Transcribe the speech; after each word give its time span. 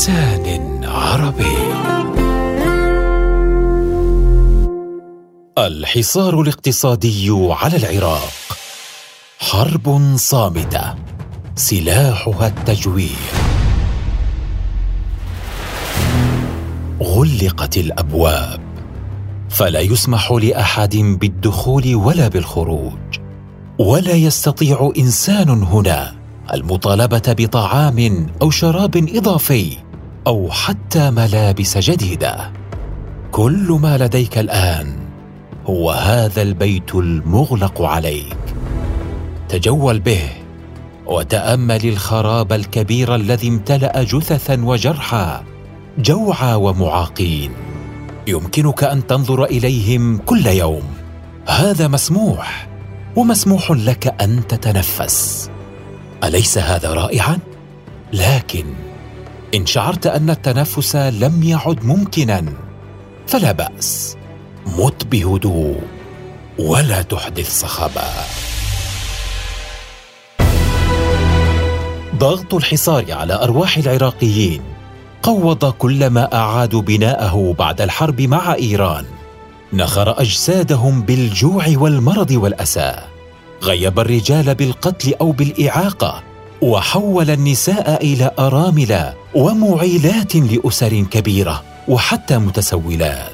بلسان 0.00 0.84
عربي. 0.84 1.56
الحصار 5.58 6.40
الاقتصادي 6.40 7.28
على 7.30 7.76
العراق. 7.76 8.32
حرب 9.38 10.16
صامتة. 10.16 10.94
سلاحها 11.56 12.46
التجويع 12.46 13.18
غلقت 17.02 17.76
الأبواب. 17.76 18.60
فلا 19.50 19.80
يسمح 19.80 20.32
لأحد 20.32 20.96
بالدخول 20.96 21.94
ولا 21.94 22.28
بالخروج. 22.28 23.18
ولا 23.78 24.12
يستطيع 24.12 24.92
إنسان 24.98 25.48
هنا 25.48 26.14
المطالبة 26.54 27.22
بطعام 27.38 28.26
أو 28.42 28.50
شراب 28.50 28.96
إضافي. 28.96 29.89
أو 30.26 30.50
حتى 30.50 31.10
ملابس 31.10 31.78
جديدة. 31.78 32.52
كل 33.32 33.78
ما 33.82 33.98
لديك 33.98 34.38
الآن 34.38 34.96
هو 35.66 35.90
هذا 35.90 36.42
البيت 36.42 36.94
المغلق 36.94 37.82
عليك. 37.82 38.36
تجول 39.48 40.00
به 40.00 40.22
وتأمل 41.06 41.88
الخراب 41.88 42.52
الكبير 42.52 43.14
الذي 43.14 43.48
امتلأ 43.48 44.02
جثثا 44.02 44.64
وجرحى 44.64 45.40
جوعى 45.98 46.54
ومعاقين. 46.54 47.52
يمكنك 48.26 48.84
أن 48.84 49.06
تنظر 49.06 49.44
إليهم 49.44 50.18
كل 50.18 50.46
يوم. 50.46 50.84
هذا 51.46 51.88
مسموح 51.88 52.68
ومسموح 53.16 53.70
لك 53.70 54.22
أن 54.22 54.46
تتنفس. 54.46 55.50
أليس 56.24 56.58
هذا 56.58 56.94
رائعا؟ 56.94 57.38
لكن 58.12 58.64
ان 59.54 59.66
شعرت 59.66 60.06
أن 60.06 60.30
التنفس 60.30 60.96
لم 60.96 61.42
يعد 61.42 61.84
ممكنا. 61.84 62.44
فلا 63.26 63.52
بأس. 63.52 64.16
مت 64.66 65.06
بهدوء 65.06 65.80
ولا 66.58 67.02
تحدث 67.02 67.60
صخبا 67.60 68.08
ضغط 72.16 72.54
الحصار 72.54 73.12
على 73.12 73.34
أرواح 73.34 73.76
العراقيين 73.76 74.62
قوض 75.22 75.72
كل 75.72 76.06
ما 76.06 76.34
اعادوا 76.34 76.82
بناءه 76.82 77.54
بعد 77.58 77.80
الحرب 77.80 78.20
مع 78.20 78.54
إيران. 78.54 79.04
نخر 79.72 80.20
أجسادهم 80.20 81.02
بالجوع 81.02 81.64
والمرض 81.68 82.30
والأسى. 82.30 82.96
غيب 83.62 84.00
الرجال 84.00 84.54
بالقتل 84.54 85.14
أو 85.20 85.32
بالإعاقة. 85.32 86.29
وحول 86.62 87.30
النساء 87.30 88.04
إلى 88.04 88.30
أرامل 88.38 89.12
ومعيلات 89.34 90.36
لأسر 90.36 91.00
كبيرة 91.00 91.62
وحتى 91.88 92.38
متسولات. 92.38 93.32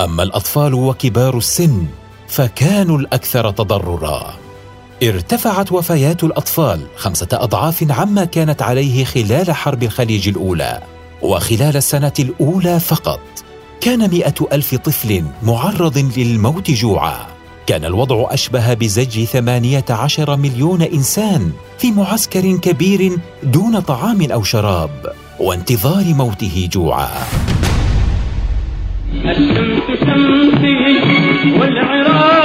أما 0.00 0.22
الأطفال 0.22 0.74
وكبار 0.74 1.38
السن 1.38 1.86
فكانوا 2.28 2.98
الأكثر 2.98 3.50
تضررا. 3.50 4.34
ارتفعت 5.02 5.72
وفيات 5.72 6.24
الأطفال 6.24 6.86
خمسة 6.96 7.28
أضعاف 7.32 7.84
عما 7.90 8.24
كانت 8.24 8.62
عليه 8.62 9.04
خلال 9.04 9.52
حرب 9.52 9.82
الخليج 9.82 10.28
الأولى 10.28 10.82
وخلال 11.22 11.76
السنة 11.76 12.12
الأولى 12.18 12.80
فقط. 12.80 13.20
كان 13.80 14.10
مئة 14.10 14.34
ألف 14.52 14.74
طفل 14.74 15.24
معرض 15.42 15.98
للموت 16.16 16.70
جوعا. 16.70 17.35
كان 17.66 17.84
الوضع 17.84 18.26
أشبه 18.30 18.74
بزج 18.74 19.24
ثمانية 19.24 19.84
عشر 19.90 20.36
مليون 20.36 20.82
إنسان 20.82 21.52
في 21.78 21.90
معسكر 21.90 22.56
كبير 22.56 23.18
دون 23.42 23.80
طعام 23.80 24.32
أو 24.32 24.42
شراب 24.42 25.12
وانتظار 25.40 26.04
موته 26.04 26.68
جوعا. 26.72 27.08
الشمس 29.12 29.82
شمسي 30.00 31.52
والعراق 31.60 32.36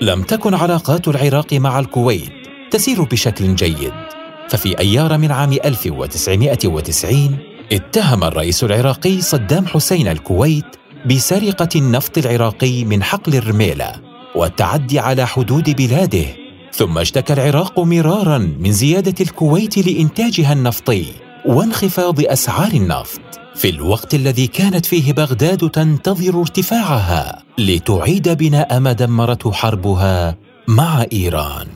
لم 0.00 0.22
تكن 0.22 0.54
علاقات 0.54 1.08
العراق 1.08 1.52
مع 1.52 1.78
الكويت 1.78 2.32
تسير 2.70 3.02
بشكل 3.02 3.54
جيد. 3.54 4.19
ففي 4.50 4.78
أيار 4.78 5.18
من 5.18 5.32
عام 5.32 5.52
1990 5.52 7.38
اتهم 7.72 8.24
الرئيس 8.24 8.64
العراقي 8.64 9.20
صدام 9.20 9.66
حسين 9.66 10.08
الكويت 10.08 10.64
بسرقة 11.06 11.68
النفط 11.76 12.18
العراقي 12.18 12.84
من 12.84 13.02
حقل 13.02 13.34
الرميلة 13.34 13.92
والتعدي 14.34 14.98
على 14.98 15.26
حدود 15.26 15.76
بلاده 15.76 16.24
ثم 16.72 16.98
اشتكى 16.98 17.32
العراق 17.32 17.80
مرارا 17.80 18.38
من 18.38 18.72
زيادة 18.72 19.14
الكويت 19.20 19.78
لإنتاجها 19.78 20.52
النفطي 20.52 21.04
وانخفاض 21.46 22.20
أسعار 22.20 22.72
النفط 22.72 23.20
في 23.54 23.68
الوقت 23.68 24.14
الذي 24.14 24.46
كانت 24.46 24.86
فيه 24.86 25.12
بغداد 25.12 25.70
تنتظر 25.70 26.40
ارتفاعها 26.40 27.42
لتعيد 27.58 28.28
بناء 28.28 28.80
ما 28.80 28.92
دمرته 28.92 29.52
حربها 29.52 30.36
مع 30.68 31.04
إيران. 31.12 31.66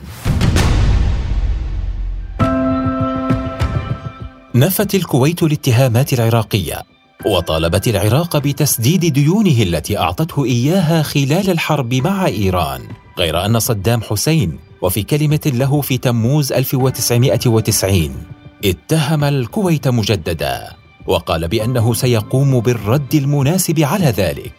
نفت 4.55 4.95
الكويت 4.95 5.43
الاتهامات 5.43 6.13
العراقية 6.13 6.83
وطالبت 7.25 7.87
العراق 7.87 8.37
بتسديد 8.37 9.05
ديونه 9.05 9.61
التي 9.61 9.97
أعطته 9.97 10.45
إياها 10.45 11.01
خلال 11.03 11.49
الحرب 11.49 11.93
مع 11.93 12.25
إيران 12.25 12.81
غير 13.17 13.45
أن 13.45 13.59
صدام 13.59 14.01
حسين 14.01 14.59
وفي 14.81 15.03
كلمة 15.03 15.39
له 15.45 15.81
في 15.81 15.97
تموز 15.97 16.53
1990 16.53 18.15
اتهم 18.65 19.23
الكويت 19.23 19.87
مجددا 19.87 20.73
وقال 21.07 21.47
بأنه 21.47 21.93
سيقوم 21.93 22.59
بالرد 22.59 23.15
المناسب 23.15 23.79
على 23.79 24.05
ذلك. 24.05 24.53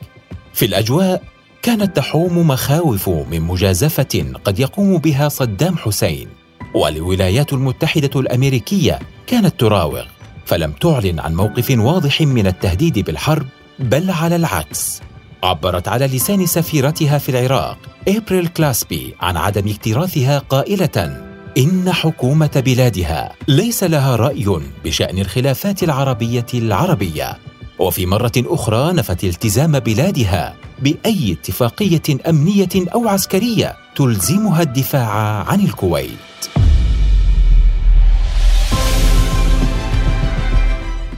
في 0.54 0.64
الأجواء 0.64 1.22
كانت 1.62 1.96
تحوم 1.96 2.48
مخاوف 2.48 3.08
من 3.08 3.40
مجازفة 3.40 4.32
قد 4.44 4.58
يقوم 4.58 4.98
بها 4.98 5.28
صدام 5.28 5.76
حسين. 5.76 6.28
والولايات 6.76 7.52
المتحدة 7.52 8.20
الأمريكية 8.20 8.98
كانت 9.26 9.60
تراوغ 9.60 10.04
فلم 10.46 10.72
تعلن 10.72 11.20
عن 11.20 11.34
موقف 11.34 11.70
واضح 11.78 12.20
من 12.20 12.46
التهديد 12.46 12.98
بالحرب 12.98 13.46
بل 13.78 14.10
على 14.10 14.36
العكس. 14.36 15.00
عبرت 15.42 15.88
على 15.88 16.06
لسان 16.06 16.46
سفيرتها 16.46 17.18
في 17.18 17.28
العراق 17.28 17.78
إبريل 18.08 18.46
كلاسبي 18.46 19.14
عن 19.20 19.36
عدم 19.36 19.68
اكتراثها 19.68 20.38
قائلة 20.38 21.22
إن 21.58 21.92
حكومة 21.92 22.62
بلادها 22.66 23.32
ليس 23.48 23.84
لها 23.84 24.16
رأي 24.16 24.60
بشأن 24.84 25.18
الخلافات 25.18 25.82
العربية 25.82 26.46
العربية 26.54 27.38
وفي 27.78 28.06
مرة 28.06 28.32
أخرى 28.36 28.92
نفت 28.92 29.24
التزام 29.24 29.78
بلادها 29.78 30.54
بأي 30.78 31.32
اتفاقية 31.32 32.28
أمنية 32.28 32.68
أو 32.94 33.08
عسكرية 33.08 33.76
تلزمها 33.96 34.62
الدفاع 34.62 35.10
عن 35.48 35.60
الكويت. 35.60 36.55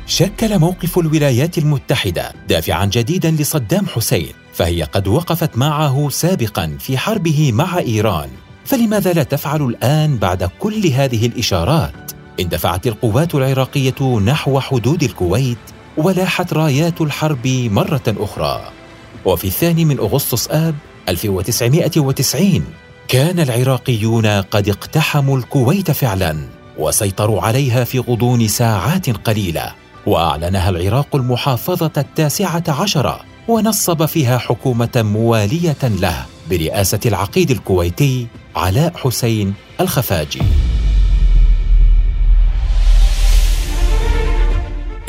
شكل 0.08 0.58
موقف 0.58 0.98
الولايات 0.98 1.58
المتحدة 1.58 2.32
دافعا 2.48 2.84
جديدا 2.84 3.30
لصدام 3.30 3.86
حسين 3.86 4.32
فهي 4.52 4.82
قد 4.82 5.08
وقفت 5.08 5.58
معه 5.58 6.08
سابقا 6.08 6.76
في 6.80 6.98
حربه 6.98 7.52
مع 7.52 7.78
إيران. 7.78 8.28
فلماذا 8.64 9.12
لا 9.12 9.22
تفعل 9.22 9.62
الآن 9.62 10.16
بعد 10.16 10.50
كل 10.58 10.86
هذه 10.86 11.26
الإشارات؟ 11.26 12.12
اندفعت 12.41 12.86
القوات 12.86 13.34
العراقية 13.34 14.19
نحو 14.19 14.60
حدود 14.60 15.02
الكويت 15.02 15.58
ولاحت 15.96 16.52
رايات 16.52 17.00
الحرب 17.00 17.46
مرة 17.46 18.02
أخرى. 18.06 18.72
وفي 19.25 19.44
الثاني 19.44 19.84
من 19.84 19.99
أغسطس 19.99 20.49
آب 20.50 20.75
1990 21.08 22.64
كان 23.08 23.40
العراقيون 23.40 24.26
قد 24.26 24.69
اقتحموا 24.69 25.38
الكويت 25.38 25.90
فعلا 25.90 26.49
وسيطروا 26.78 27.43
عليها 27.43 27.84
في 27.84 27.99
غضون 27.99 28.49
ساعات 28.49 29.11
قليلة. 29.11 29.88
وأعلنها 30.08 30.70
العراق 30.70 31.16
المحافظة 31.16 31.93
التاسعة 31.96 32.64
عشره 32.69 33.20
ونصب 33.49 34.06
فيها 34.06 34.38
حكومة 34.38 34.88
موالية 34.96 35.76
له 35.82 36.26
برئاسة 36.50 37.00
العقيد 37.06 37.50
الكويتي 37.50 38.26
علاء 38.56 38.93
حسين 38.96 39.55
الخفاجي. 39.81 40.43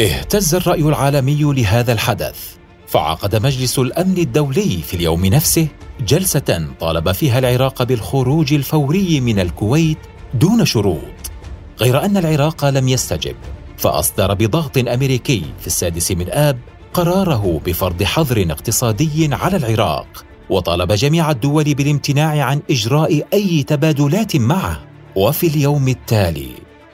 اهتز 0.01 0.55
الرأي 0.55 0.81
العالمي 0.81 1.41
لهذا 1.43 1.93
الحدث 1.93 2.39
فعقد 2.87 3.35
مجلس 3.35 3.79
الأمن 3.79 4.17
الدولي 4.17 4.81
في 4.81 4.93
اليوم 4.93 5.25
نفسه 5.25 5.67
جلسة 6.07 6.67
طالب 6.79 7.11
فيها 7.11 7.39
العراق 7.39 7.83
بالخروج 7.83 8.53
الفوري 8.53 9.21
من 9.21 9.39
الكويت 9.39 9.97
دون 10.33 10.65
شروط 10.65 11.31
غير 11.79 12.05
أن 12.05 12.17
العراق 12.17 12.65
لم 12.65 12.87
يستجب. 12.89 13.35
فأصدر 13.79 14.33
بضغط 14.33 14.77
أمريكي 14.77 15.43
في 15.59 15.67
السادس 15.67 16.11
من 16.11 16.29
آب 16.29 16.59
قراره 16.93 17.61
بفرض 17.65 18.03
حظر 18.03 18.45
اقتصادي 18.49 19.29
على 19.31 19.57
العراق 19.57 20.25
وطالب 20.49 20.91
جميع 20.91 21.31
الدول 21.31 21.73
بالامتناع 21.73 22.43
عن 22.43 22.61
إجراء 22.71 23.23
أي 23.33 23.63
تبادلات 23.63 24.35
معه. 24.35 24.79
وفي 25.15 25.47
اليوم 25.47 25.87
التالي 25.87 26.49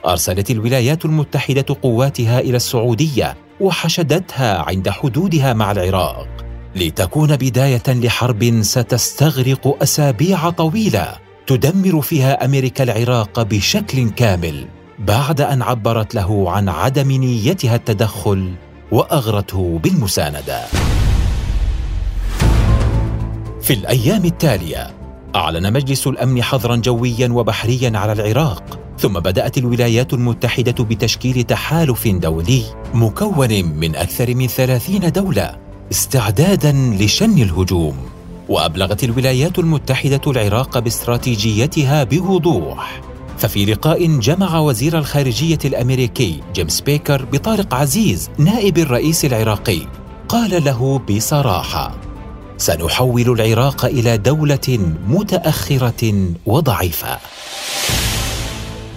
أرسلت 0.08 0.52
الولايات 0.52 1.06
المتحدة 1.06 1.66
قواتها 1.82 2.40
إلى 2.40 2.56
السعودية 2.58 3.38
وحشدتها 3.60 4.58
عند 4.58 4.90
حدودها 4.90 5.54
مع 5.54 5.72
العراق 5.72 6.28
لتكون 6.76 7.36
بداية 7.36 7.84
لحرب 7.88 8.62
ستستغرق 8.62 9.78
أسابيع 9.84 10.50
طويلة 10.50 11.18
تدمر 11.48 12.02
فيها 12.02 12.46
أمريكا 12.46 12.84
العراق 12.84 13.42
بشكل 13.42 14.10
كامل. 14.10 14.68
بعد 15.00 15.42
أن 15.42 15.62
عبرت 15.62 16.16
له 16.16 16.52
عن 16.52 16.70
عدم 16.70 17.12
نيتها 17.12 17.76
التدخل 17.76 18.54
وأغرته 18.92 19.80
بالمساندة. 19.84 20.62
في 23.62 23.74
الأيام 23.74 24.26
التالية 24.26 24.94
أعلن 25.36 25.74
مجلس 25.74 26.08
الأمن 26.08 26.44
حظرا 26.44 26.76
جويا 26.76 27.30
وبحريا 27.32 27.98
على 27.98 28.12
العراق 28.12 28.80
ثم 29.00 29.14
بدأت 29.14 29.58
الولايات 29.58 30.14
المتحدة 30.14 30.84
بتشكيل 30.84 31.44
تحالف 31.44 32.08
دولي 32.08 32.64
مكون 32.94 33.66
من 33.66 33.96
أكثر 33.96 34.36
من 34.36 34.48
ثلاثين 34.48 35.12
دولة 35.12 35.58
استعدادا 35.92 36.72
لشن 36.72 37.38
الهجوم 37.38 37.98
وأبلغت 38.50 39.04
الولايات 39.04 39.60
المتحدة 39.60 40.22
العراق 40.28 40.80
باستراتيجيتها 40.80 42.04
بوضوح. 42.04 43.05
ففي 43.38 43.66
لقاء 43.66 44.20
جمع 44.20 44.60
وزير 44.60 44.98
الخارجية 44.98 45.60
الأمريكي 45.66 46.42
جيمس 46.54 46.82
بيكر 46.82 47.26
بطارق 47.26 47.74
عزيز 47.74 48.30
نائب 48.38 48.78
الرئيس 48.78 49.26
العراقي 49.26 49.82
قال 50.30 50.64
له 50.64 51.00
بصراحة 51.00 51.96
سنحول 52.58 53.42
العراق 53.42 53.86
إلى 53.86 54.18
دولة 54.18 54.96
متأخرة 55.08 56.32
وضعيفة 56.46 57.18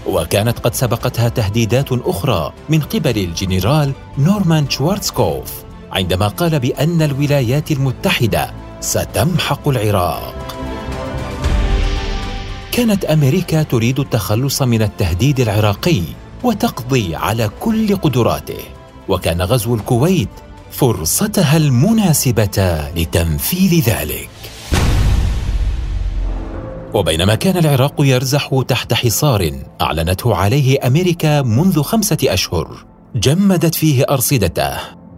وكانت 0.07 0.59
قد 0.59 0.75
سبقتها 0.75 1.29
تهديدات 1.29 1.93
أخرى 1.93 2.53
من 2.69 2.81
قبل 2.81 3.19
الجنرال 3.19 3.93
نورمان 4.19 4.71
شوارتسكوف 4.71 5.53
عندما 5.93 6.29
قال 6.29 6.61
بأن 6.61 7.03
الولايات 7.03 7.71
المتحدة 7.71 8.51
ستمحق 8.81 9.69
العراق. 9.69 10.58
كانت 12.79 13.05
أمريكا 13.05 13.63
تريد 13.63 14.01
التخلص 14.01 14.63
من 14.63 14.83
التهديد 14.83 15.41
العراقي 15.41 16.03
وتقضي 16.45 17.17
على 17.17 17.51
كل 17.61 17.97
قدراته. 17.97 18.59
وكان 19.09 19.43
غزو 19.43 19.75
الكويت 19.75 20.29
فرصتها 20.71 21.57
المناسبة 21.57 22.89
لتنفيذ 22.97 23.83
ذلك. 23.91 24.31
وبينما 26.95 27.35
كان 27.35 27.57
العراق 27.57 27.95
يرزح 27.99 28.63
تحت 28.69 28.95
حصار 28.95 29.53
أعلنته 29.81 30.35
عليه 30.35 30.87
أمريكا 30.87 31.43
منذ 31.43 31.83
خمسة 31.83 32.19
أشهر 32.25 32.85
جمدت 33.15 33.75
فيه 33.75 34.05
أرصدته 34.11 34.77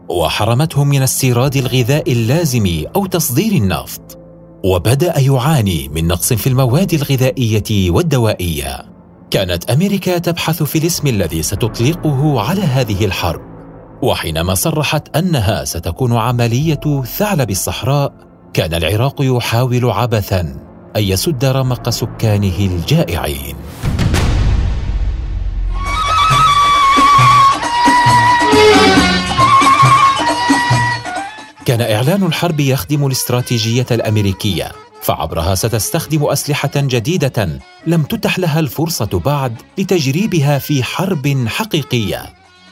وحرمته 0.08 0.84
من 0.84 1.02
استيراد 1.02 1.56
الغذاء 1.56 2.12
اللازم 2.12 2.84
أو 2.96 3.06
تصدير 3.06 3.52
النفط. 3.52 4.19
وبدأ 4.64 5.18
يعاني 5.18 5.88
من 5.88 6.06
نقص 6.06 6.32
في 6.32 6.46
المواد 6.46 6.94
الغذائية 6.94 7.90
والدوائية. 7.90 8.90
كانت 9.30 9.70
أمريكا 9.70 10.18
تبحث 10.18 10.62
في 10.62 10.78
الاسم 10.78 11.06
الذي 11.06 11.42
ستطلقه 11.42 12.40
على 12.40 12.60
هذه 12.60 13.04
الحرب 13.04 13.40
وحينما 14.02 14.54
صرحت 14.54 15.16
أنها 15.16 15.64
ستكون 15.64 16.16
عملية 16.16 17.02
ثعلب 17.04 17.50
الصحراء 17.50 18.12
كان 18.52 18.74
العراق 18.74 19.14
يحاول 19.20 19.90
عبثا 19.90 20.40
أن 20.96 21.02
يسد 21.02 21.44
رمق 21.44 21.90
سكانه 21.90 22.58
الجائعين. 22.58 23.56
كان 31.80 31.92
إعلان 31.92 32.22
الحرب 32.22 32.60
يخدم 32.60 33.06
الاستراتيجية 33.06 33.86
الأمريكية 33.90 34.72
فعبرها 35.02 35.54
ستستخدم 35.54 36.24
أسلحة 36.24 36.70
جديدة 36.76 37.60
لم 37.86 38.02
تتح 38.02 38.38
لها 38.38 38.60
الفرصة 38.60 39.20
بعد 39.24 39.54
لتجريبها 39.78 40.58
في 40.58 40.82
حرب 40.82 41.46
حقيقية. 41.48 42.22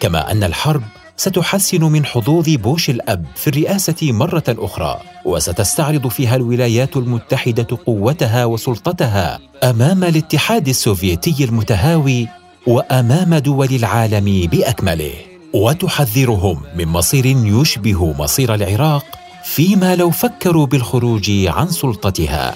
كما 0.01 0.33
أن 0.33 0.45
الحرب 0.45 0.83
ستحسن 1.17 1.85
من 1.85 2.05
حظوظ 2.07 2.49
بوش 2.49 2.91
الأب 2.91 3.25
في 3.37 3.49
الرئاسة 3.49 4.13
مرة 4.13 4.45
أخرى 4.49 5.01
وستستعرض 5.25 6.09
فيها 6.09 6.37
الولايات 6.37 6.97
المتحدة 6.97 7.79
قوتها 7.87 8.45
وسلطتها 8.45 9.39
أمام 9.65 10.05
الاتحاد 10.05 10.69
السوفيتي 10.69 11.45
المتهاوي 11.45 12.29
وأمام 12.67 13.35
دول 13.35 13.69
العالم 13.75 14.49
بأكمله. 14.53 15.28
وتحذرهم 15.53 16.63
من 16.77 16.89
مصير 16.89 17.27
يشبه 17.27 18.13
مصير 18.13 18.55
العراق 18.55 19.05
فيما 19.45 19.97
لو 19.97 20.11
فكروا 20.11 20.67
بالخروج 20.67 21.31
عن 21.31 21.69
سلطتها. 21.69 22.55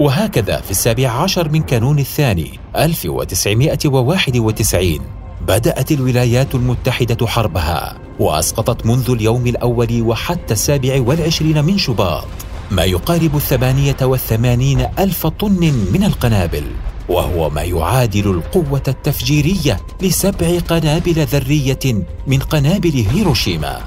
وهكذا 0.00 0.60
في 0.60 0.70
السابع 0.70 1.08
عشر 1.08 1.48
من 1.48 1.62
كانون 1.62 1.98
الثاني 1.98 2.58
1991 2.76 5.00
بدأت 5.40 5.92
الولايات 5.92 6.54
المتحدة 6.54 7.26
حربها 7.26 7.98
وأسقطت 8.18 8.86
منذ 8.86 9.10
اليوم 9.10 9.46
الأول 9.46 10.02
وحتى 10.02 10.54
السابع 10.54 11.00
والعشرين 11.00 11.64
من 11.64 11.78
شباط. 11.78 12.47
ما 12.70 12.84
يقارب 12.84 13.36
الثمانية 13.36 13.96
والثمانين 14.02 14.86
ألف 14.98 15.26
طن 15.26 15.60
من 15.92 16.04
القنابل 16.04 16.64
وهو 17.08 17.50
ما 17.50 17.62
يعادل 17.62 18.30
القوة 18.30 18.82
التفجيرية 18.88 19.80
لسبع 20.02 20.58
قنابل 20.58 21.26
ذرية 21.26 22.04
من 22.26 22.38
قنابل 22.38 23.06
هيروشيما. 23.12 23.80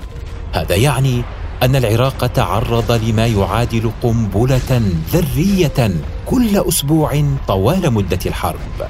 هذا 0.53 0.75
يعني 0.75 1.21
أن 1.63 1.75
العراق 1.75 2.27
تعرض 2.27 2.91
لما 2.91 3.27
يعادل 3.27 3.91
قنبلة 4.03 4.81
ذرية 5.13 5.91
كل 6.25 6.57
أسبوع 6.57 7.23
طوال 7.47 7.93
مدة 7.93 8.19
الحرب. 8.25 8.89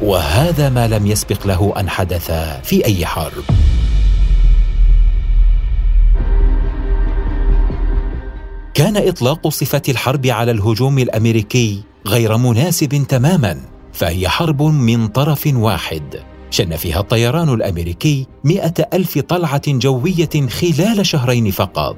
وهذا 0.00 0.68
ما 0.68 0.88
لم 0.88 1.06
يسبق 1.06 1.46
له 1.46 1.74
أن 1.80 1.88
حدث 1.88 2.30
في 2.64 2.84
أي 2.84 3.06
حرب. 3.06 3.44
كان 8.76 8.96
إطلاق 8.96 9.48
صفة 9.48 9.82
الحرب 9.88 10.26
على 10.26 10.50
الهجوم 10.50 10.98
الأمريكي 10.98 11.82
غير 12.06 12.36
مناسب 12.36 13.06
تماما 13.08 13.60
فهي 13.92 14.28
حرب 14.28 14.62
من 14.62 15.08
طرف 15.08 15.50
واحد. 15.54 16.02
شن 16.50 16.76
فيها 16.76 17.00
الطيران 17.00 17.48
الأمريكي 17.54 18.26
مئة 18.44 18.74
ألف 18.94 19.18
طلعة 19.18 19.62
جوية 19.68 20.48
خلال 20.48 21.06
شهرين 21.06 21.50
فقط. 21.50 21.96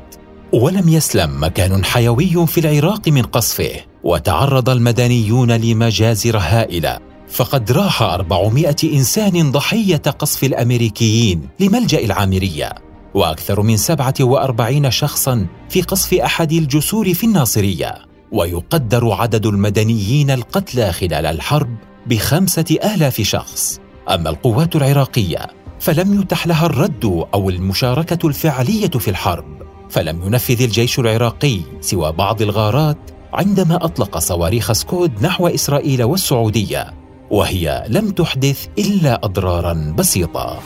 ولم 0.52 0.88
يسلم 0.88 1.44
مكان 1.44 1.84
حيوي 1.84 2.46
في 2.46 2.60
العراق 2.60 3.08
من 3.08 3.22
قصفه 3.22 3.70
وتعرض 4.04 4.70
المدنيون 4.70 5.52
لمجازر 5.52 6.38
هائلة. 6.38 6.98
فقد 7.28 7.72
راح 7.72 8.02
400 8.02 8.76
إنسان 8.84 9.52
ضحية 9.52 9.96
قصف 9.96 10.44
الأمريكيين 10.44 11.48
لملجأ 11.60 12.04
العامرية. 12.04 12.87
وأكثر 13.14 13.62
من 13.62 13.76
47 13.76 14.90
شخصا 14.90 15.46
في 15.68 15.82
قصف 15.82 16.14
أحد 16.14 16.52
الجسور 16.52 17.14
في 17.14 17.24
الناصرية 17.24 17.94
ويقدر 18.32 19.12
عدد 19.12 19.46
المدنيين 19.46 20.30
القتلى 20.30 20.92
خلال 20.92 21.26
الحرب 21.26 21.76
بخمسة 22.06 22.76
آلاف 22.94 23.20
شخص. 23.20 23.80
أما 24.08 24.30
القوات 24.30 24.76
العراقية 24.76 25.46
فلم 25.80 26.20
يتح 26.20 26.46
لها 26.46 26.66
الرد 26.66 27.26
أو 27.34 27.50
المشاركة 27.50 28.28
الفعلية 28.28 28.90
في 28.90 29.08
الحرب 29.08 29.62
فلم 29.90 30.22
ينفذ 30.22 30.62
الجيش 30.62 30.98
العراقي 30.98 31.60
سوى 31.80 32.12
بعض 32.12 32.42
الغارات 32.42 32.98
عندما 33.32 33.84
أطلق 33.84 34.18
صواريخ 34.18 34.72
سكود 34.72 35.22
نحو 35.22 35.48
إسرائيل 35.48 36.02
والسعودية 36.02 36.94
وهي 37.30 37.84
لم 37.88 38.10
تحدث 38.10 38.66
إلا 38.78 39.24
أضرارا 39.24 39.94
بسيطة. 39.98 40.58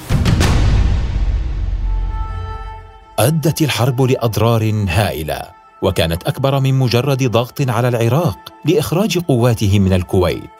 أدت 3.22 3.62
الحرب 3.62 4.02
لأضرار 4.02 4.84
هائلة 4.88 5.40
وكانت 5.82 6.22
أكبر 6.22 6.60
من 6.60 6.74
مجرد 6.74 7.30
ضغط 7.30 7.70
على 7.70 7.88
العراق 7.88 8.38
لإخراج 8.64 9.18
قواته 9.18 9.78
من 9.78 9.92
الكويت. 9.92 10.50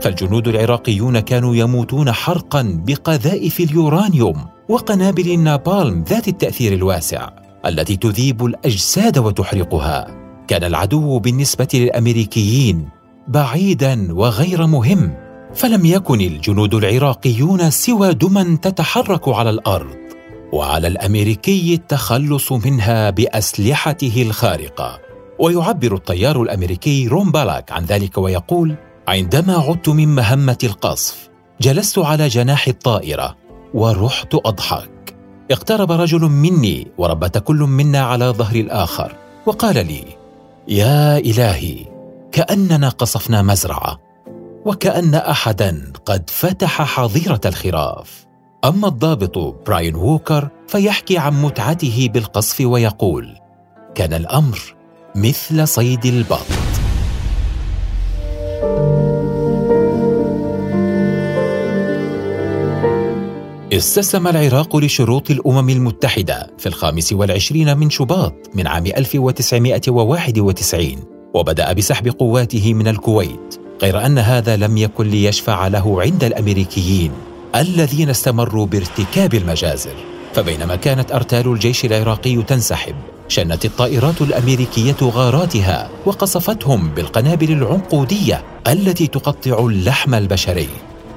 فالجنود 0.00 0.48
العراقيون 0.48 1.20
كانوا 1.20 1.56
يموتون 1.56 2.12
حرقا 2.12 2.82
بقذائف 2.86 3.60
اليورانيوم 3.60 4.46
وقنابل 4.68 5.30
النابالم 5.30 6.04
ذات 6.08 6.28
التأثير 6.28 6.72
الواسع 6.72 7.28
التي 7.66 7.96
تذيب 7.96 8.44
الأجساد 8.44 9.18
وتحرقها. 9.18 10.06
كان 10.48 10.64
العدو 10.64 11.18
بالنسبة 11.18 11.68
للأمريكيين 11.74 12.88
بعيدا 13.28 14.14
وغير 14.14 14.66
مهم 14.66 15.14
فلم 15.54 15.86
يكن 15.86 16.20
الجنود 16.20 16.74
العراقيون 16.74 17.70
سوى 17.70 18.14
دما 18.14 18.58
تتحرك 18.62 19.28
على 19.28 19.50
الأرض. 19.50 20.02
وعلى 20.52 20.88
الأمريكي 20.88 21.74
التخلص 21.74 22.52
منها 22.52 23.10
بأسلحته 23.10 24.22
الخارقة. 24.22 25.00
ويعبر 25.38 25.94
الطيار 25.94 26.42
الأمريكي 26.42 27.08
روم 27.08 27.32
بالاك 27.32 27.72
عن 27.72 27.84
ذلك 27.84 28.18
ويقول 28.18 28.74
عندما 29.08 29.56
عدت 29.56 29.88
من 29.88 30.08
مهمة 30.08 30.58
القصف 30.64 31.28
جلست 31.60 31.98
على 31.98 32.28
جناح 32.28 32.68
الطائرة 32.68 33.36
ورحت 33.74 34.34
أضحك. 34.34 35.16
اقترب 35.50 35.92
رجل 35.92 36.20
مني 36.20 36.86
وربت 36.98 37.38
كل 37.38 37.56
منا 37.56 38.00
على 38.00 38.24
ظهر 38.24 38.56
الآخر. 38.56 39.12
وقال 39.46 39.74
لي 39.74 40.04
يا 40.68 41.18
إلهي 41.18 41.76
كأننا 42.32 42.88
قصفنا 42.88 43.42
مزرعة 43.42 44.00
وكأن 44.64 45.14
احدا 45.14 45.92
قد 46.04 46.30
فتح 46.30 46.82
حظيرة 46.82 47.40
الخراف. 47.46 48.21
أما 48.64 48.88
الضابط 48.88 49.38
براين 49.66 49.94
ووكر 49.94 50.48
فيحكي 50.68 51.18
عن 51.18 51.42
متعته 51.42 52.08
بالقصف 52.12 52.60
ويقول 52.60 53.28
كان 53.94 54.12
الأمر 54.12 54.58
مثل 55.16 55.68
صيد 55.68 56.06
البط. 56.06 56.46
استسلم 63.72 64.28
العراق 64.28 64.76
لشروط 64.76 65.30
الأمم 65.30 65.68
المتحدة 65.68 66.50
في 66.58 66.66
الخامس 66.66 67.12
والعشرين 67.12 67.78
من 67.78 67.90
شباط 67.90 68.34
من 68.54 68.66
عام 68.66 68.86
1991 68.86 70.96
وبدأ 71.34 71.72
بسحب 71.72 72.08
قواته 72.08 72.74
من 72.74 72.88
الكويت 72.88 73.60
غير 73.82 74.06
أن 74.06 74.18
هذا 74.18 74.56
لم 74.56 74.76
يكن 74.76 75.06
ليشفع 75.06 75.68
له 75.68 76.02
عند 76.02 76.24
الأمريكيين. 76.24 77.31
الذين 77.56 78.10
استمروا 78.10 78.66
بارتكاب 78.66 79.34
المجازر 79.34 79.94
فبينما 80.34 80.76
كانت 80.76 81.12
أرتال 81.12 81.48
الجيش 81.52 81.84
العراقي 81.84 82.42
تنسحب 82.42 82.94
شنت 83.28 83.64
الطائرات 83.64 84.22
الأمريكية 84.22 84.96
غاراتها 85.02 85.90
وقصفتهم 86.06 86.88
بالقنابل 86.88 87.52
العنقودية 87.52 88.44
التي 88.68 89.06
تقطع 89.06 89.58
اللحم 89.58 90.14
البشري. 90.14 90.68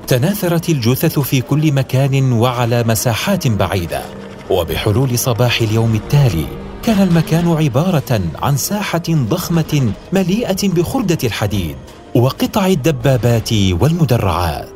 تناثرت 0.07 0.69
الجثث 0.69 1.19
في 1.19 1.41
كل 1.41 1.71
مكان 1.71 2.31
وعلى 2.31 2.83
مساحات 2.83 3.47
بعيدة. 3.47 4.01
وبحلول 4.49 5.19
صباح 5.19 5.61
اليوم 5.61 5.95
التالي 5.95 6.45
كان 6.83 7.01
المكان 7.01 7.51
عبارة 7.51 8.21
عن 8.41 8.57
ساحة 8.57 9.03
ضخمة 9.09 9.91
مليئة 10.13 10.69
بخرده 10.69 11.17
الحديد 11.23 11.75
وقطع 12.15 12.67
الدبابات 12.67 13.53
والمدرعات. 13.53 14.74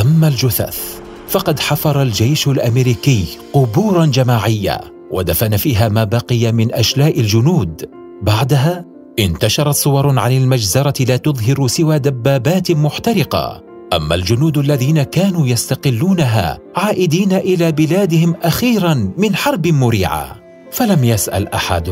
أما 0.00 0.28
الجثث 0.28 1.00
فقد 1.28 1.60
حفر 1.60 2.02
الجيش 2.02 2.48
الأمريكي 2.48 3.38
قبورا 3.52 4.06
جماعية 4.06 4.80
ودفن 5.10 5.56
فيها 5.56 5.88
ما 5.88 6.04
بقي 6.04 6.52
من 6.52 6.74
أشلاء 6.74 7.20
الجنود. 7.20 7.90
بعدها 8.22 8.84
انتشرت 9.18 9.74
صور 9.74 10.18
عن 10.18 10.32
المجزرة 10.32 11.04
لا 11.04 11.16
تظهر 11.16 11.66
سوى 11.66 11.98
دبابات 11.98 12.70
محترقة. 12.70 13.62
أما 13.92 14.14
الجنود 14.14 14.58
الذين 14.58 15.02
كانوا 15.02 15.46
يستقلونها 15.46 16.58
عائدين 16.76 17.32
إلى 17.32 17.72
بلادهم 17.72 18.34
أخيرا 18.42 19.12
من 19.18 19.36
حرب 19.36 19.66
مريعة. 19.66 20.36
فلم 20.70 21.04
يسأل 21.04 21.48
أحد 21.48 21.88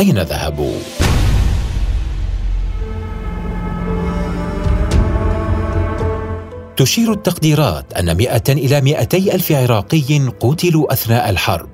أين 0.00 0.18
ذهبوا. 0.18 0.76
تشير 6.76 7.12
التقديرات 7.12 7.92
أن 7.92 8.16
مئة 8.16 8.42
إلى 8.48 8.80
مئتي 8.80 9.34
ألف 9.34 9.52
عراقي 9.52 10.28
قتلوا 10.40 10.92
أثناء 10.92 11.30
الحرب 11.30 11.68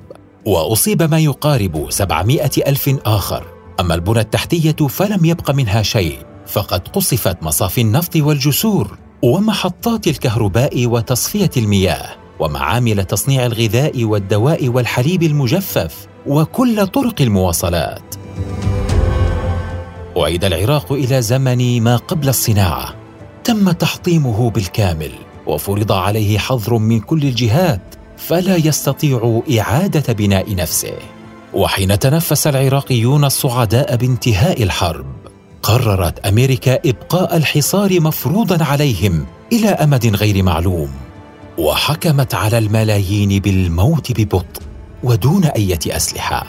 وأصيب 0.47 1.02
ما 1.02 1.19
يقارب 1.19 1.87
سبعمائة 1.90 2.50
ألف 2.67 2.97
آخر. 3.07 3.45
أما 3.81 3.95
البنى 3.95 4.21
التحتية 4.21 4.87
فلم 4.88 5.25
يبق 5.25 5.50
منها 5.50 5.83
شيء 5.83 6.19
فقد 6.47 6.88
قصفت 6.88 7.43
مصافي 7.43 7.81
النفط 7.81 8.17
والجسور 8.17 8.99
ومحطات 9.23 10.07
الكهرباء 10.07 10.87
وتصفية 10.87 11.50
المياه 11.57 12.09
ومعامل 12.40 13.05
تصنيع 13.05 13.47
الغذاء 13.47 14.05
والدواء 14.05 14.69
والحليب 14.69 15.23
المجفف 15.23 16.07
وكل 16.26 16.87
طرق 16.87 17.23
المواصلات. 17.23 18.14
أعيد 20.17 20.45
العراق 20.45 20.93
إلى 20.93 21.23
زمن 21.23 21.83
ما 21.83 21.97
قبل 21.97 22.28
الصناعة. 22.28 22.98
تم 23.49 23.71
تحطيمه 23.71 24.50
بالكامل 24.50 25.11
وفرض 25.47 25.93
عليه 25.93 26.38
حظر 26.38 26.78
من 26.78 27.00
كل 27.00 27.23
الجهات 27.23 27.81
فلا 28.17 28.57
يستطيع 28.57 29.43
إعادة 29.59 30.12
بناء 30.12 30.55
نفسه. 30.55 30.93
وحين 31.55 31.99
تنفس 31.99 32.47
العراقيون 32.47 33.25
الصعداء 33.25 33.97
بانتهاء 33.97 34.62
الحرب 34.62 35.07
قررت 35.62 36.26
أمريكا 36.26 36.78
إبقاء 36.87 37.37
الحصار 37.37 38.00
مفروضا 38.00 38.64
عليهم 38.64 39.26
إلى 39.52 39.69
أمد 39.69 40.17
غير 40.17 40.43
معلوم. 40.43 40.90
وحكمت 41.59 42.35
على 42.35 42.59
الملايين 42.59 43.40
بالموت 43.40 44.21
ببطء 44.21 44.62
ودون 45.02 45.45
إيه 45.45 45.78
أسلحة. 45.87 46.47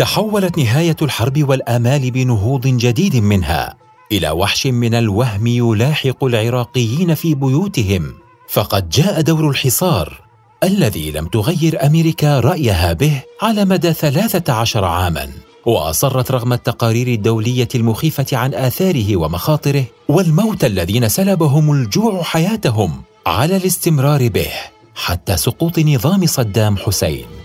تحولت 0.00 0.58
نهاية 0.58 0.96
الحرب 1.02 1.48
والامال 1.48 2.10
بنهوض 2.10 2.66
جديد 2.66 3.16
منها. 3.16 3.76
إلى 4.12 4.30
وحش 4.30 4.66
من 4.66 4.94
الوهم 4.94 5.46
يلاحق 5.46 6.24
العراقيين 6.24 7.14
في 7.14 7.34
بيوتهم. 7.34 8.14
فقد 8.48 8.88
جاء 8.88 9.20
دور 9.20 9.50
الحصار 9.50 10.20
الذي 10.64 11.10
لم 11.10 11.26
تغير 11.26 11.86
أمريكا 11.86 12.40
رأيها 12.40 12.92
به 12.92 13.22
على 13.42 13.64
مدى 13.64 13.92
ثلاثة 13.92 14.52
عشر 14.52 14.84
عاماً. 14.84 15.28
وأصرت 15.66 16.30
رغم 16.30 16.52
التقارير 16.52 17.06
الدولية 17.08 17.68
المخيفة 17.74 18.26
عن 18.32 18.54
آثاره 18.54 19.16
ومخاطره 19.16 19.84
والموت 20.08 20.64
الذين 20.64 21.08
سلبهم 21.08 21.72
الجوع 21.72 22.22
حياتهم 22.22 23.02
على 23.26 23.56
الاستمرار 23.56 24.28
به 24.28 24.50
حتى 24.94 25.36
سقوط 25.36 25.78
نظام 25.78 26.26
صدام 26.26 26.76
حسين. 26.76 27.39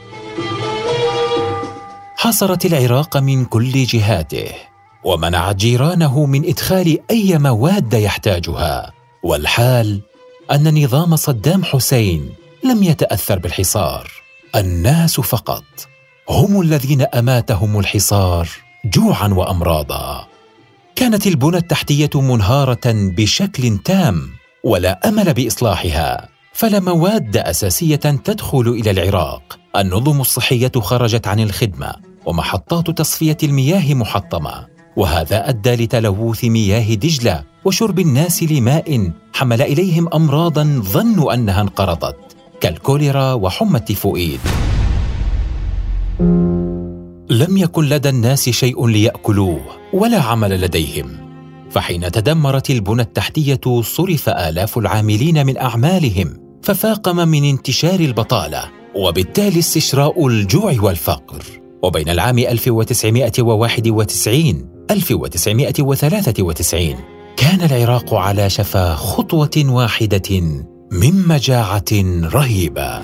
حصرت 2.25 2.65
العراق 2.65 3.17
من 3.17 3.45
كل 3.45 3.83
جهاته 3.83 4.51
ومنعت 5.03 5.55
جيرانه 5.55 6.25
من 6.25 6.45
إدخال 6.45 6.99
أي 7.11 7.37
مواد 7.37 7.93
يحتاجها 7.93 8.91
والحال 9.23 10.01
أن 10.51 10.83
نظام 10.83 11.15
صدام 11.15 11.63
حسين 11.63 12.29
لم 12.63 12.83
يتأثر 12.83 13.39
بالحصار. 13.39 14.11
الناس 14.55 15.19
فقط 15.19 15.63
هم 16.29 16.61
الذين 16.61 17.01
أماتهم 17.01 17.79
الحصار 17.79 18.49
جوعا 18.85 19.27
وامراضا. 19.27 20.27
كانت 20.95 21.27
البنى 21.27 21.57
التحتية 21.57 22.09
منهارة 22.21 22.91
بشكل 22.93 23.77
تام 23.77 24.29
ولا 24.63 25.09
أمل 25.09 25.33
بإصلاحها 25.33 26.29
فلا 26.53 26.79
مواد 26.79 27.37
أساسية 27.37 27.95
تدخل 27.95 28.67
إلى 28.67 28.91
العراق. 28.91 29.59
النظم 29.75 30.21
الصحية 30.21 30.71
خرجت 30.75 31.27
عن 31.27 31.39
الخدمة 31.39 32.04
ومحطات 32.25 32.89
تصفية 32.89 33.37
المياه 33.43 33.93
محطمة 33.93 34.67
وهذا 34.97 35.49
أدى 35.49 35.75
لتلوث 35.75 36.43
مياه 36.45 36.93
دجلة 36.93 37.43
وشرب 37.65 37.99
الناس 37.99 38.43
لماء 38.43 39.11
حمل 39.33 39.61
إليهم 39.61 40.09
امراضا 40.13 40.63
ظنوا 40.83 41.33
أنها 41.33 41.61
انقرضت 41.61 42.17
كالكوليرا 42.61 43.33
وحمى 43.33 43.77
التيفوئيد 43.77 44.39
لم 47.29 47.57
يكن 47.57 47.83
لدى 47.85 48.09
الناس 48.09 48.49
شيء 48.49 48.87
ليأكلوه 48.87 49.61
ولا 49.93 50.21
عمل 50.21 50.61
لديهم 50.61 51.25
فحين 51.71 52.11
تدمرت 52.11 52.69
البنى 52.69 53.01
التحتية 53.01 53.81
صرف 53.81 54.29
آلاف 54.29 54.77
العاملين 54.77 55.45
من 55.45 55.57
أعمالهم 55.57 56.37
ففاقم 56.63 57.27
من 57.27 57.43
انتشار 57.43 57.99
البطالة 57.99 58.71
وبالتالي 58.95 59.59
استشراء 59.59 60.27
الجوع 60.27 60.75
والفقر. 60.81 61.64
وبين 61.83 62.09
العام 62.09 62.39
1991 62.39 64.69
1993 64.91 66.95
كان 67.37 67.61
العراق 67.61 68.13
على 68.13 68.49
شفا 68.49 68.95
خطوة 68.95 69.51
واحدة 69.57 70.41
من 70.91 71.27
مجاعة 71.27 71.91
رهيبة. 72.23 73.01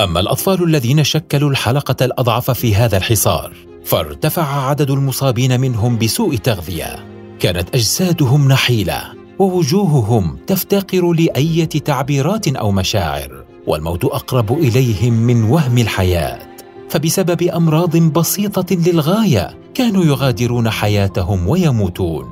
أما 0.00 0.20
الأطفال 0.20 0.64
الذين 0.64 1.04
شكلوا 1.04 1.50
الحلقة 1.50 2.04
الأضعف 2.04 2.50
في 2.50 2.74
هذا 2.74 2.96
الحصار 2.96 3.52
فارتفع 3.84 4.68
عدد 4.68 4.90
المصابين 4.90 5.60
منهم 5.60 5.98
بسوء 5.98 6.36
تغذية 6.36 7.06
كانت 7.40 7.74
أجسادهم 7.74 8.48
نحيلة. 8.48 9.21
ووجوههم 9.42 10.36
تفتقر 10.46 11.12
لايه 11.12 11.68
تعبيرات 11.68 12.48
أو 12.48 12.70
مشاعر 12.70 13.44
والموت 13.66 14.04
أقرب 14.04 14.52
إليهم 14.52 15.12
من 15.12 15.44
وهم 15.44 15.78
الحياة. 15.78 16.38
فبسبب 16.88 17.42
أمراض 17.42 17.96
بسيطة 17.96 18.76
للغاية 18.76 19.58
كانوا 19.74 20.04
يغادرون 20.04 20.70
حياتهم 20.70 21.48
ويموتون. 21.48 22.24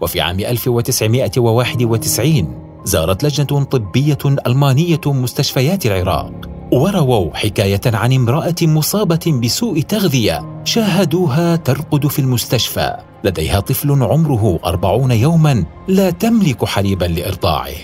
وفي 0.00 0.20
عام 0.20 0.40
1991 0.40 2.58
زارت 2.84 3.24
لجنة 3.24 3.64
طبية 3.64 4.18
ألمانية 4.46 5.00
مستشفيات 5.06 5.86
العراق 5.86 6.57
ورووا 6.72 7.36
حكاية 7.36 7.80
عن 7.86 8.12
امرأة 8.12 8.54
مصابة 8.62 9.40
بسوء 9.42 9.80
تغذية 9.80 10.62
شاهدوها 10.64 11.56
ترقد 11.56 12.06
في 12.06 12.18
المستشفى. 12.18 12.96
لديها 13.24 13.60
طفل 13.60 14.02
عمره 14.02 14.60
أربعون 14.64 15.10
يوما 15.10 15.64
لا 15.88 16.10
تملك 16.10 16.64
حليبا 16.64 17.04
لإرضاعه. 17.04 17.74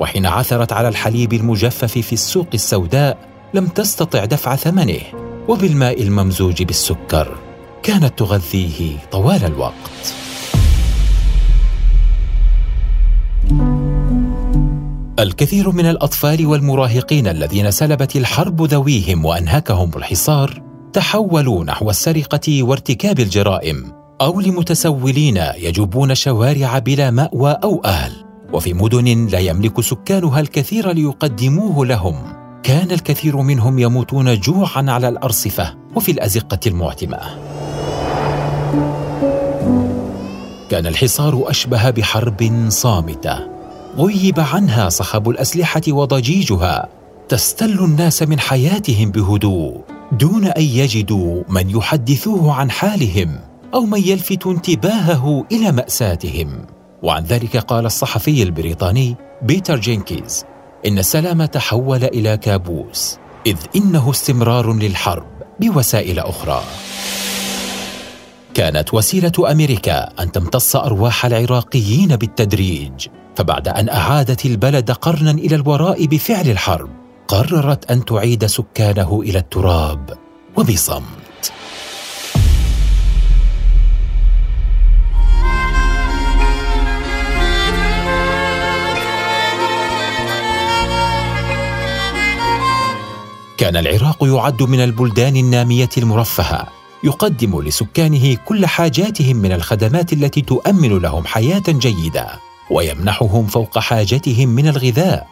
وحين 0.00 0.26
عثرت 0.26 0.72
على 0.72 0.88
الحليب 0.88 1.32
المجفف 1.32 1.98
في 1.98 2.12
السوق 2.12 2.46
السوداء 2.54 3.18
لم 3.54 3.66
تستطع 3.66 4.24
دفع 4.24 4.56
ثمنه 4.56 5.00
وبالماء 5.48 6.02
الممزوج 6.02 6.62
بالسكر 6.62 7.36
كانت 7.82 8.18
تغذيه 8.18 8.96
طوال 9.12 9.44
الوقت. 9.44 10.25
الكثير 15.18 15.70
من 15.70 15.86
الأطفال 15.86 16.46
والمراهقين 16.46 17.26
الذين 17.26 17.70
سلبت 17.70 18.16
الحرب 18.16 18.62
ذويهم 18.62 19.24
وأنهكهم 19.24 19.90
الحصار 19.96 20.62
تحولوا 20.92 21.64
نحو 21.64 21.90
السرقة 21.90 22.62
وارتكاب 22.62 23.20
الجرائم 23.20 23.92
أو 24.20 24.40
لمتسولين 24.40 25.36
يجوبون 25.56 26.14
شوارع 26.14 26.78
بلا 26.78 27.10
مأوى 27.10 27.56
أو 27.64 27.82
أهل. 27.84 28.12
وفي 28.52 28.74
مدن 28.74 29.26
لا 29.26 29.38
يملك 29.38 29.80
سكانها 29.80 30.40
الكثير 30.40 30.92
ليقدموه 30.92 31.86
لهم. 31.86 32.22
كان 32.62 32.90
الكثير 32.90 33.36
منهم 33.36 33.78
يموتون 33.78 34.40
جوعا 34.40 34.84
على 34.88 35.08
الأرصفة 35.08 35.74
وفي 35.94 36.12
الأزقة 36.12 36.60
المعتمة. 36.66 37.18
كان 40.70 40.86
الحصار 40.86 41.50
أشبه 41.50 41.90
بحرب 41.90 42.66
صامتة. 42.68 43.55
غيب 43.98 44.40
عنها 44.40 44.88
صخب 44.88 45.30
الأسلحة 45.30 45.82
وضجيجها. 45.88 46.88
تستل 47.28 47.84
الناس 47.84 48.22
من 48.22 48.40
حياتهم 48.40 49.10
بهدوء. 49.10 49.80
دون 50.12 50.44
أن 50.44 50.62
يجدوا 50.62 51.42
من 51.48 51.70
يحدثوه 51.70 52.52
عن 52.52 52.70
حالهم 52.70 53.38
أو 53.74 53.86
من 53.86 54.00
يلفت 54.00 54.46
انتباهه 54.46 55.44
إلى 55.52 55.72
مأساتهم. 55.72 56.66
وعن 57.02 57.24
ذلك 57.24 57.56
قال 57.56 57.86
الصحفي 57.86 58.42
البريطاني 58.42 59.16
بيتر 59.42 59.80
جينكيز 59.80 60.44
إن 60.86 60.98
السلام 60.98 61.44
تحول 61.44 62.04
إلى 62.04 62.36
كابوس 62.36 63.18
إذ 63.46 63.56
إنه 63.76 64.10
استمرار 64.10 64.72
للحرب 64.72 65.26
بوسائل 65.60 66.18
أخرى. 66.18 66.62
كانت 68.54 68.94
وسيلة 68.94 69.50
أمريكا 69.50 70.22
أن 70.22 70.32
تمتص 70.32 70.76
أرواح 70.76 71.26
العراقيين 71.26 72.16
بالتدريج. 72.16 73.06
فبعد 73.36 73.68
أن 73.68 73.88
أعادت 73.88 74.46
البلد 74.46 74.90
قرنا 74.90 75.30
إلى 75.30 75.56
الوراء 75.56 76.06
بفعل 76.06 76.48
الحرب 76.48 76.90
قررت 77.28 77.90
أن 77.90 78.04
تعيد 78.04 78.46
سكانه 78.46 79.20
إلى 79.22 79.38
التراب 79.38 80.18
وبصمت. 80.56 81.52
كان 93.58 93.76
العراق 93.76 94.24
يعد 94.24 94.62
من 94.62 94.80
البلدان 94.80 95.36
النامية 95.36 95.88
المرفهة 95.98 96.66
يقدم 97.04 97.62
لسكانه 97.62 98.36
كل 98.44 98.66
حاجاتهم 98.66 99.36
من 99.36 99.52
الخدمات 99.52 100.12
التي 100.12 100.40
تؤمن 100.42 100.98
لهم 100.98 101.26
حياة 101.26 101.62
جيدة. 101.68 102.45
ويمنحهم 102.70 103.46
فوق 103.46 103.78
حاجتهم 103.78 104.48
من 104.48 104.68
الغذاء. 104.68 105.26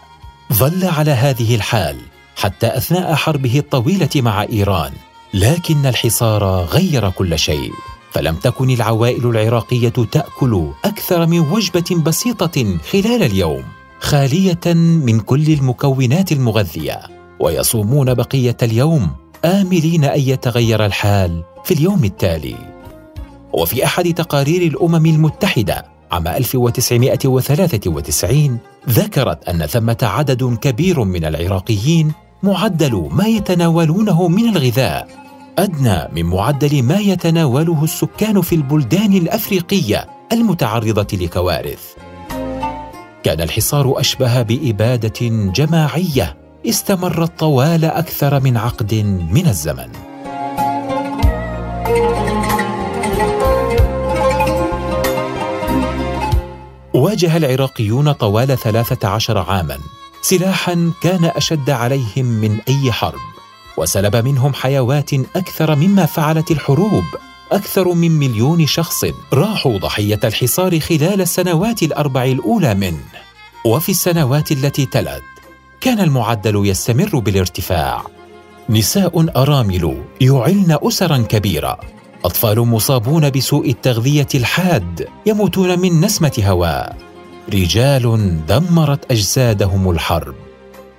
ظل 0.53 0.85
على 0.85 1.11
هذه 1.11 1.55
الحال 1.55 1.97
حتى 2.37 2.77
أثناء 2.77 3.15
حربه 3.15 3.59
الطويلة 3.59 4.09
مع 4.17 4.43
إيران 4.43 4.93
لكن 5.35 5.87
الحصار 5.87 6.45
غير 6.65 7.11
كل 7.11 7.39
شيء. 7.39 7.73
فلم 8.13 8.35
تكن 8.37 8.71
العوائل 8.71 9.27
العراقية 9.27 9.89
تأكل 9.89 10.71
أكثر 10.85 11.27
من 11.27 11.39
وجبة 11.39 12.03
بسيطة 12.03 12.79
خلال 12.93 13.23
اليوم 13.23 13.65
خالية 14.01 14.75
من 14.75 15.21
كل 15.21 15.53
المكونات 15.53 16.33
المغذية. 16.33 17.01
ويصومون 17.41 18.15
بقية 18.15 18.57
اليوم 18.63 19.11
آملين 19.45 20.05
أن 20.05 20.21
يتغير 20.21 20.87
الحال 20.87 21.45
في 21.65 21.75
اليوم 21.75 22.05
التالي. 22.05 22.57
وفي 23.53 23.85
أحد 23.85 24.15
تقارير 24.15 24.63
الأمم 24.63 25.07
المتحدة 25.07 25.94
عام 26.15 26.29
1993 26.29 28.59
ذكرت 28.89 29.49
أن 29.49 29.67
ثمة 29.67 29.97
عدد 30.03 30.59
كبير 30.61 31.05
من 31.05 31.25
العراقيين 31.25 32.13
معدل 32.43 33.09
ما 33.13 33.27
يتناولونه 33.27 34.29
من 34.29 34.49
الغذاء 34.49 35.09
أدنى 35.59 36.09
من 36.13 36.25
معدل 36.25 36.83
ما 36.83 36.99
يتناوله 36.99 37.85
السكان 37.85 38.41
في 38.41 38.55
البلدان 38.55 39.13
الأفريقية 39.13 40.07
المتعرضة 40.33 41.07
لكوارث. 41.13 41.83
كان 43.23 43.41
الحصار 43.41 44.01
أشبه 44.01 44.43
بإبادة 44.43 45.29
جماعية 45.55 46.37
استمرت 46.67 47.39
طوال 47.39 47.85
أكثر 47.85 48.41
من 48.41 48.57
عقد 48.57 48.95
من 49.31 49.47
الزمن. 49.47 49.89
واجه 56.95 57.37
العراقيون 57.37 58.13
طوال 58.13 58.59
ثلاثة 58.59 59.09
عشر 59.09 59.39
عاما. 59.39 59.79
سلاحا 60.23 60.93
كان 61.01 61.25
أشد 61.25 61.71
عليهم 61.71 62.25
من 62.25 62.59
أي 62.69 62.93
حرب 62.93 63.21
وسلب 63.77 64.17
منهم 64.17 64.55
حيوات 64.55 65.15
أكثر 65.15 65.75
مما 65.75 66.07
فعلت 66.07 66.51
الحروب. 66.51 67.05
أكثر 67.53 67.93
من 67.93 68.11
مليون 68.11 68.67
شخص 68.67 69.05
راحوا 69.33 69.79
ضحية 69.79 70.21
الحصار 70.25 70.81
خلال 70.81 71.21
السنوات 71.21 71.83
الأربع 71.83 72.25
الأولى 72.25 72.75
منه. 72.75 73.05
وفي 73.65 73.89
السنوات 73.89 74.53
التي 74.53 74.87
تلت 74.87 75.23
كان 75.81 76.01
المعدل 76.01 76.67
يستمر 76.67 77.19
بالارتفاع. 77.19 78.03
نساء 78.71 79.27
أرامل 79.37 80.03
يعلن 80.21 80.79
أسرا 80.83 81.19
كبيرة 81.19 81.81
اطفال 82.25 82.61
مصابون 82.61 83.31
بسوء 83.31 83.71
التغذية 83.71 84.27
الحاد 84.35 85.09
يموتون 85.27 85.79
من 85.79 86.01
نسمة 86.01 86.43
هواء. 86.45 86.97
رجال 87.53 88.39
دمرت 88.47 89.11
أجسادهم 89.11 89.91
الحرب. 89.91 90.35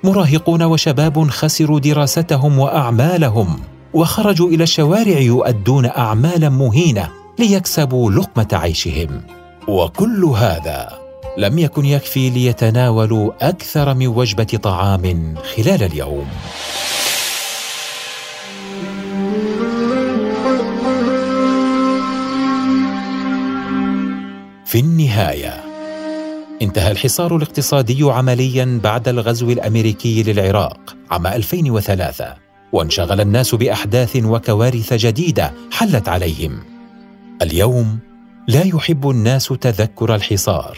مراهقون 0.03 0.63
وشباب 0.63 1.29
خسروا 1.29 1.79
دراستهم 1.79 2.59
وأعمالهم 2.59 3.59
وخرجوا 3.93 4.49
إلى 4.49 4.63
الشوارع 4.63 5.19
يؤدون 5.19 5.85
أعمالا 5.85 6.49
مهينة 6.49 7.09
ليكسبوا 7.39 8.11
لقمة 8.11 8.47
عيشهم. 8.53 9.21
وكل 9.67 10.25
هذا 10.25 10.99
لم 11.37 11.59
يكن 11.59 11.85
يكفي 11.85 12.29
ليتناولوا 12.29 13.31
أكثر 13.41 13.93
من 13.93 14.07
وجبة 14.07 14.59
طعام 14.63 15.35
خلال 15.55 15.83
اليوم. 15.83 16.27
في 24.75 24.81
النهاية. 24.81 25.63
انتهى 26.61 26.91
الحصار 26.91 27.35
الاقتصادي 27.35 28.03
عمليا 28.03 28.79
بعد 28.83 29.07
الغزو 29.07 29.51
الأمريكي 29.51 30.23
للعراق 30.23 30.95
عام 31.11 31.27
2003 31.27 32.33
وانشغل 32.71 33.21
الناس 33.21 33.55
بأحداث 33.55 34.15
وكوارث 34.15 34.93
جديدة 34.93 35.53
حلت 35.71 36.09
عليهم. 36.09 36.59
اليوم 37.41 37.99
لا 38.47 38.63
يحب 38.63 39.09
الناس 39.09 39.47
تذكر 39.47 40.15
الحصار. 40.15 40.77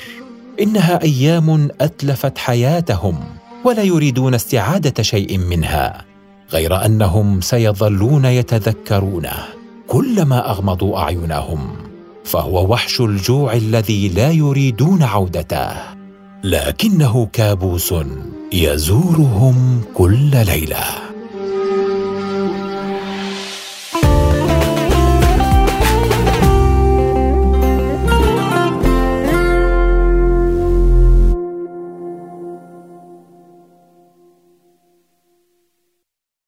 إنها 0.62 1.04
أيام 1.04 1.70
أتلفت 1.82 2.38
حياتهم 2.38 3.20
ولا 3.66 3.84
يريدون 3.84 4.34
استعادة 4.34 5.04
شيء 5.04 5.38
منها 5.38 6.06
غير 6.52 6.86
أنهم 6.86 7.42
سيظلون 7.42 8.26
يتذكرونه 8.26 9.38
كلما 9.88 10.50
أغمضوا 10.50 10.98
أعينهم. 10.98 11.87
فهو 12.28 12.74
وحش 12.74 13.02
الجوع 13.02 13.54
الذي 13.54 14.10
لا 14.10 14.32
يريدون 14.32 15.04
عودته. 15.04 15.70
لكنه 16.44 17.28
كابوس 17.34 17.94
يزورهم 18.54 19.82
كل 19.94 20.46
ليلة. 20.46 21.07